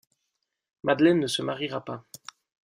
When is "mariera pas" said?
1.43-2.03